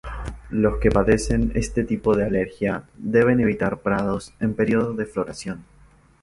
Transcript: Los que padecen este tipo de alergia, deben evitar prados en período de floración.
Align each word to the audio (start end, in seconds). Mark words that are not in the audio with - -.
Los 0.49 0.79
que 0.79 0.89
padecen 0.89 1.51
este 1.53 1.83
tipo 1.83 2.15
de 2.17 2.25
alergia, 2.25 2.85
deben 2.97 3.39
evitar 3.39 3.81
prados 3.83 4.33
en 4.39 4.55
período 4.55 4.93
de 4.95 5.05
floración. 5.05 5.63